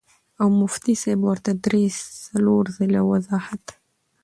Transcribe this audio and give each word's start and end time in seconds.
او 0.41 0.47
مفتي 0.61 0.93
صېب 1.01 1.19
ورته 1.27 1.51
درې 1.65 1.83
څلور 2.25 2.63
ځله 2.77 3.01
وضاحت 3.11 3.63